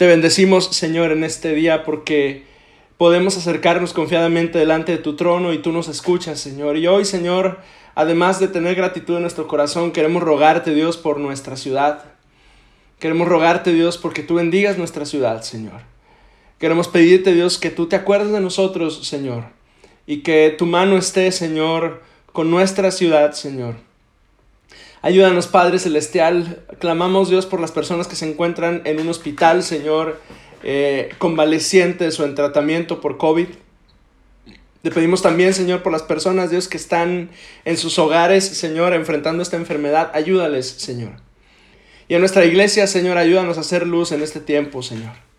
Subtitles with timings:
[0.00, 2.46] Te bendecimos, Señor, en este día porque
[2.96, 6.78] podemos acercarnos confiadamente delante de tu trono y tú nos escuchas, Señor.
[6.78, 7.58] Y hoy, Señor,
[7.94, 12.02] además de tener gratitud en nuestro corazón, queremos rogarte, Dios, por nuestra ciudad.
[12.98, 15.82] Queremos rogarte, Dios, porque tú bendigas nuestra ciudad, Señor.
[16.58, 19.48] Queremos pedirte, Dios, que tú te acuerdes de nosotros, Señor,
[20.06, 23.74] y que tu mano esté, Señor, con nuestra ciudad, Señor.
[25.02, 26.62] Ayúdanos, Padre Celestial.
[26.78, 30.20] Clamamos, Dios, por las personas que se encuentran en un hospital, Señor,
[30.62, 33.48] eh, convalecientes o en tratamiento por COVID.
[34.82, 37.30] Te pedimos también, Señor, por las personas, Dios, que están
[37.64, 40.10] en sus hogares, Señor, enfrentando esta enfermedad.
[40.14, 41.12] Ayúdales, Señor.
[42.08, 45.29] Y a nuestra iglesia, Señor, ayúdanos a hacer luz en este tiempo, Señor.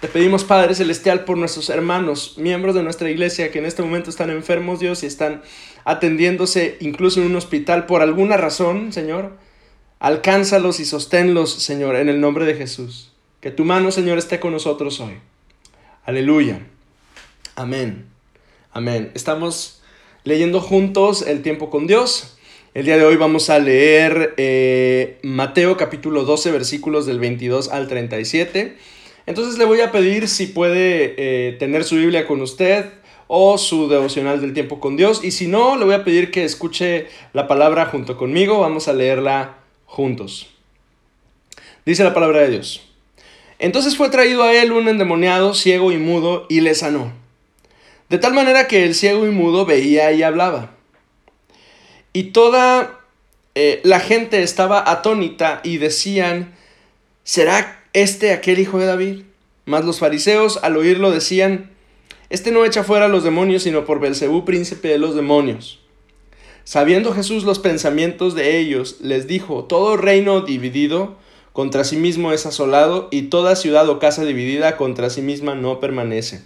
[0.00, 4.10] Te pedimos, Padre Celestial, por nuestros hermanos, miembros de nuestra iglesia que en este momento
[4.10, 5.42] están enfermos, Dios, y están
[5.84, 9.32] atendiéndose incluso en un hospital por alguna razón, Señor.
[9.98, 13.10] Alcánzalos y sosténlos, Señor, en el nombre de Jesús.
[13.40, 15.14] Que tu mano, Señor, esté con nosotros hoy.
[16.04, 16.64] Aleluya.
[17.56, 18.06] Amén.
[18.70, 19.10] Amén.
[19.14, 19.82] Estamos
[20.22, 22.38] leyendo juntos el tiempo con Dios.
[22.72, 27.88] El día de hoy vamos a leer eh, Mateo capítulo 12 versículos del 22 al
[27.88, 28.76] 37.
[29.28, 32.86] Entonces le voy a pedir si puede eh, tener su Biblia con usted
[33.26, 35.22] o su devocional del tiempo con Dios.
[35.22, 38.60] Y si no, le voy a pedir que escuche la palabra junto conmigo.
[38.60, 40.48] Vamos a leerla juntos.
[41.84, 42.88] Dice la palabra de Dios.
[43.58, 47.12] Entonces fue traído a él un endemoniado, ciego y mudo, y le sanó.
[48.08, 50.70] De tal manera que el ciego y mudo veía y hablaba.
[52.14, 52.98] Y toda
[53.54, 56.54] eh, la gente estaba atónita y decían,
[57.24, 59.22] ¿será este aquel hijo de David?
[59.64, 61.70] Mas los fariseos al oírlo decían,
[62.30, 65.80] este no echa fuera a los demonios, sino por Belcebú, príncipe de los demonios.
[66.64, 71.16] Sabiendo Jesús los pensamientos de ellos, les dijo, todo reino dividido
[71.54, 75.80] contra sí mismo es asolado, y toda ciudad o casa dividida contra sí misma no
[75.80, 76.42] permanece.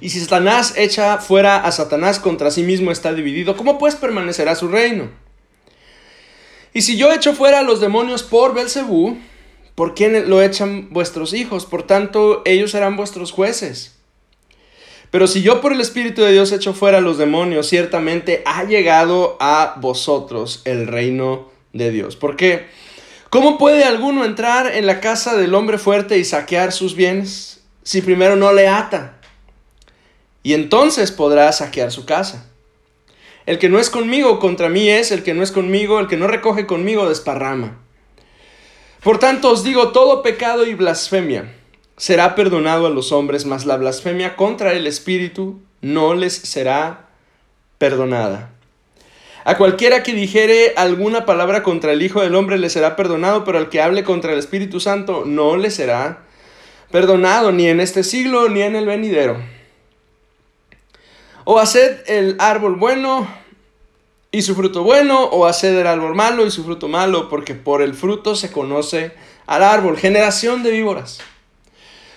[0.00, 4.54] Y si Satanás echa fuera a Satanás contra sí mismo está dividido, ¿cómo pues permanecerá
[4.54, 5.10] su reino?
[6.72, 9.18] Y si yo echo fuera a los demonios por Belcebú,
[9.74, 11.66] ¿por quién lo echan vuestros hijos?
[11.66, 13.96] Por tanto, ellos serán vuestros jueces.
[15.10, 18.64] Pero si yo por el Espíritu de Dios echo fuera a los demonios, ciertamente ha
[18.64, 22.16] llegado a vosotros el reino de Dios.
[22.16, 22.66] ¿Por qué?
[23.30, 28.00] ¿Cómo puede alguno entrar en la casa del hombre fuerte y saquear sus bienes si
[28.00, 29.18] primero no le ata?
[30.44, 32.46] y entonces podrá saquear su casa.
[33.46, 36.18] El que no es conmigo contra mí es, el que no es conmigo, el que
[36.18, 37.80] no recoge conmigo desparrama.
[39.04, 41.52] Por tanto os digo, todo pecado y blasfemia
[41.98, 47.10] será perdonado a los hombres, mas la blasfemia contra el Espíritu no les será
[47.76, 48.52] perdonada.
[49.44, 53.58] A cualquiera que dijere alguna palabra contra el Hijo del Hombre le será perdonado, pero
[53.58, 56.20] al que hable contra el Espíritu Santo no le será
[56.90, 59.36] perdonado, ni en este siglo ni en el venidero.
[61.44, 63.28] O haced el árbol bueno
[64.34, 67.82] y su fruto bueno, o haced el árbol malo y su fruto malo, porque por
[67.82, 69.12] el fruto se conoce
[69.46, 69.96] al árbol.
[69.96, 71.20] Generación de víboras.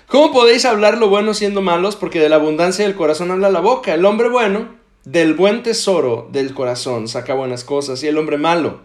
[0.08, 1.96] ¿Cómo podéis hablar lo bueno siendo malos?
[1.96, 3.94] Porque de la abundancia del corazón habla la boca.
[3.94, 4.70] El hombre bueno,
[5.04, 8.80] del buen tesoro del corazón, saca buenas cosas, y el hombre malo,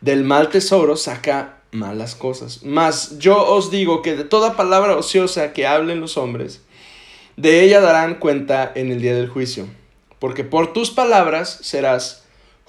[0.00, 2.62] del mal tesoro, saca malas cosas.
[2.62, 6.62] Mas yo os digo que de toda palabra ociosa que hablen los hombres,
[7.36, 9.66] de ella darán cuenta en el día del juicio,
[10.20, 12.21] porque por tus palabras serás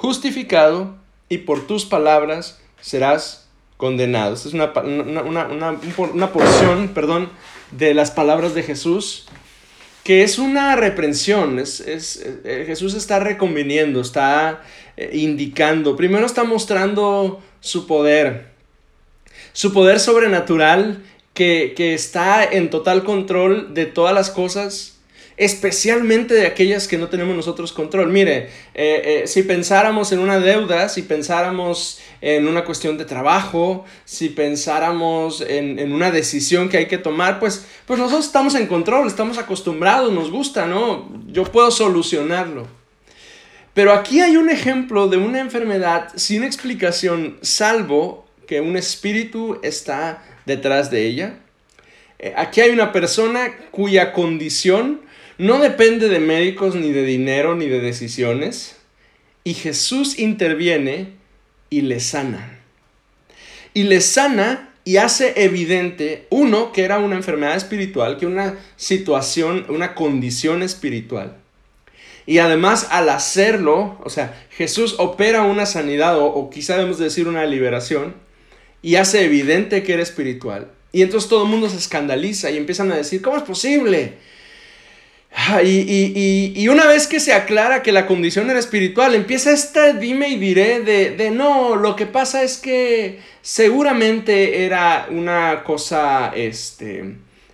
[0.04, 0.96] justificado
[1.30, 3.48] y por tus palabras serás
[3.78, 4.34] condenado.
[4.34, 7.30] Esta es una, una, porción, perdón,
[7.72, 9.28] de las palabras de Jesús,
[10.04, 11.58] que es una reprensión.
[11.58, 14.62] Es, eh, Jesús está reconviniendo, está
[14.98, 18.48] eh, indicando, primero está mostrando su poder,
[19.54, 21.02] su poder sobrenatural
[21.34, 24.93] que, está en total control de todas las cosas,
[25.38, 28.10] especialmente de aquellas que no tenemos nosotros control.
[28.12, 33.86] Mire, eh, eh, si pensáramos en una deuda, si pensáramos en una cuestión de trabajo,
[34.06, 39.08] si pensáramos en, una decisión que hay que tomar, pues, pues nosotros estamos en control,
[39.08, 41.10] estamos acostumbrados, nos gusta, ¿no?
[41.28, 42.68] Yo puedo solucionarlo.
[43.74, 50.24] Pero aquí hay un ejemplo de una enfermedad sin explicación, salvo que un espíritu está
[50.46, 51.40] detrás de ella.
[52.20, 55.02] Eh, aquí hay una persona cuya condición
[55.38, 58.78] no depende de médicos, ni de dinero, ni de decisiones.
[59.44, 61.14] Y Jesús interviene
[61.70, 62.60] y le sana.
[63.74, 69.66] Y le sana y hace evidente, uno, que era una enfermedad espiritual, que una situación,
[69.70, 71.38] una condición espiritual.
[72.26, 77.28] Y además al hacerlo, o sea, Jesús opera una sanidad o, o quizá debemos decir
[77.28, 78.16] una liberación
[78.82, 80.70] y hace evidente que era espiritual.
[80.92, 84.18] Y entonces todo el mundo se escandaliza y empiezan a decir, ¿cómo es posible?
[85.36, 90.30] Ah, y, una vez que se aclara que la condición era espiritual, empieza esta dime
[90.30, 97.00] y diré de, de, no, lo que pasa es que seguramente era una cosa, este,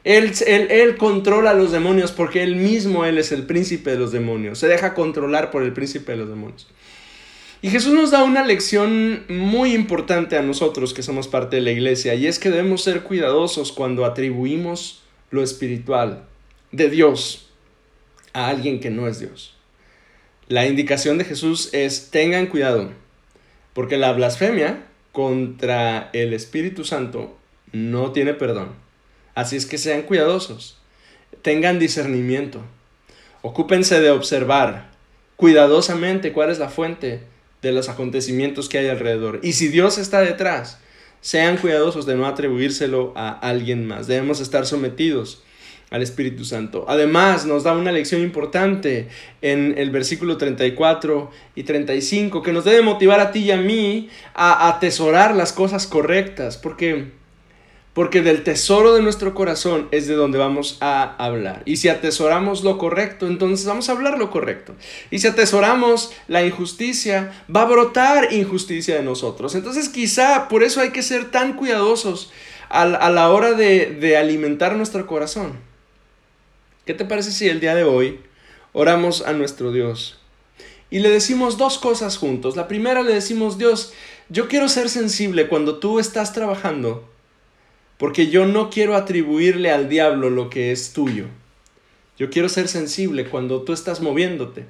[0.04, 3.98] él, él, él, controla a los demonios porque él mismo, él es el príncipe de
[3.98, 6.68] los demonios, se deja controlar por el príncipe de los demonios.
[7.62, 11.72] Y Jesús nos da una lección muy importante a nosotros que somos parte de la
[11.72, 16.26] iglesia, y es que debemos ser cuidadosos cuando atribuimos lo espiritual
[16.72, 17.49] de Dios
[18.34, 19.56] a alguien que no es Dios.
[20.48, 22.92] La indicación de Jesús es tengan cuidado,
[23.74, 27.38] porque la blasfemia contra el Espíritu Santo
[27.72, 28.70] no tiene perdón.
[29.36, 30.78] Así es que sean cuidadosos,
[31.42, 32.62] tengan discernimiento,
[33.42, 34.90] ocúpense de observar
[35.36, 37.22] cuidadosamente cuál es la fuente
[37.62, 39.40] de los acontecimientos que hay alrededor.
[39.44, 40.80] Y si Dios está detrás,
[41.22, 44.08] sean cuidadosos de no atribuírselo a alguien más.
[44.08, 45.44] Debemos estar sometidos
[45.90, 46.86] al Espíritu Santo.
[46.88, 49.08] Además, nos da una lección importante
[49.42, 54.10] en el versículo 34 y 35 que nos debe motivar a ti y a mí
[54.34, 57.20] a atesorar las cosas correctas, porque
[57.94, 61.64] porque del tesoro de nuestro corazón es de donde vamos a hablar.
[61.66, 64.76] Y si atesoramos lo correcto, entonces vamos a hablar lo correcto.
[65.12, 69.54] Y si atesoramos la injusticia, va a brotar injusticia de nosotros.
[69.56, 72.32] Entonces quizá por eso hay que ser tan cuidadosos
[72.70, 75.69] a, la hora de, de alimentar nuestro corazón.
[76.90, 78.20] ¿Qué te parece si el día de hoy
[78.74, 80.18] oramos a nuestro Dios?
[80.90, 82.56] Y le decimos dos cosas juntos.
[82.56, 83.94] La primera le decimos, Dios,
[84.30, 87.08] yo quiero ser sensible cuando tú estás trabajando,
[88.00, 91.26] porque yo no quiero atribuirle al diablo lo que es tuyo.
[92.18, 94.66] Yo quiero ser sensible cuando tú estás moviéndote,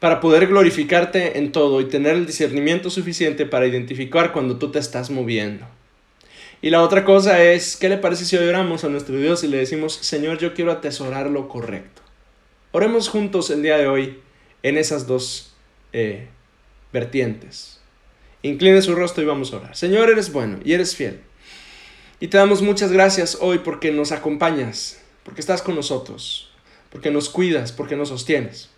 [0.00, 4.80] para poder glorificarte en todo y tener el discernimiento suficiente para identificar cuando tú te
[4.80, 5.64] estás moviendo.
[6.64, 9.48] Y la otra cosa es, ¿qué le parece si hoy oramos a nuestro Dios y
[9.48, 12.02] le decimos, Señor, yo quiero atesorar lo correcto?
[12.70, 14.20] Oremos juntos el día de hoy
[14.62, 15.54] en esas dos
[15.92, 16.28] eh,
[16.92, 17.80] vertientes.
[18.42, 19.76] Incline su rostro y vamos a orar.
[19.76, 21.20] Señor, eres bueno y eres fiel.
[22.20, 26.52] Y te damos muchas gracias hoy porque nos acompañas, porque estás con nosotros,
[26.90, 28.70] porque nos cuidas, porque nos sostienes.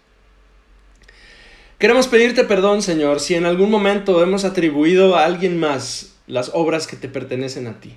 [1.78, 6.86] Queremos pedirte perdón, Señor, si en algún momento hemos atribuido a alguien más las obras
[6.86, 7.94] que te pertenecen a ti.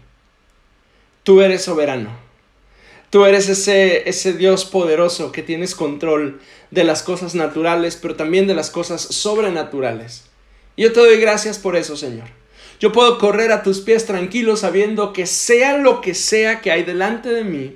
[1.23, 2.09] Tú eres soberano.
[3.09, 6.41] Tú eres ese, ese Dios poderoso que tienes control
[6.71, 10.25] de las cosas naturales, pero también de las cosas sobrenaturales.
[10.75, 12.27] Y yo te doy gracias por eso, Señor.
[12.79, 16.83] Yo puedo correr a tus pies tranquilo sabiendo que sea lo que sea que hay
[16.83, 17.75] delante de mí,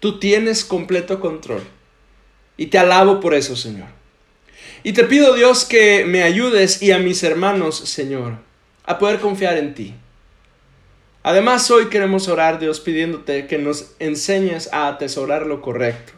[0.00, 1.62] tú tienes completo control.
[2.56, 3.88] Y te alabo por eso, Señor.
[4.82, 8.38] Y te pido, Dios, que me ayudes y a mis hermanos, Señor,
[8.84, 9.94] a poder confiar en ti.
[11.22, 16.12] Además, hoy queremos orar, Dios, pidiéndote que nos enseñes a atesorar lo correcto,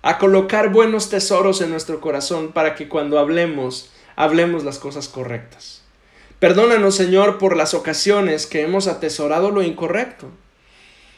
[0.00, 5.82] a colocar buenos tesoros en nuestro corazón para que cuando hablemos, hablemos las cosas correctas.
[6.38, 10.28] Perdónanos, Señor, por las ocasiones que hemos atesorado lo incorrecto.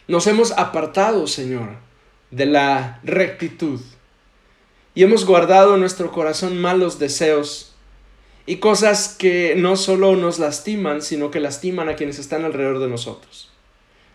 [0.06, 1.76] Nos hemos apartado, Señor,
[2.30, 3.80] de la rectitud
[4.94, 7.73] y hemos guardado en nuestro corazón malos deseos
[8.46, 12.88] y cosas que no solo nos lastiman, sino que lastiman a quienes están alrededor de
[12.88, 13.50] nosotros.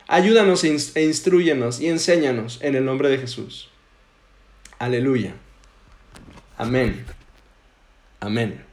[0.08, 3.70] Ayúdanos e instruyenos y enséñanos en el nombre de Jesús.
[4.80, 5.36] Aleluya.
[6.58, 7.06] Amén.
[8.20, 8.69] Amén.